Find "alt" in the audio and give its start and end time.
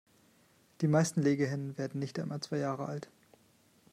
2.87-3.11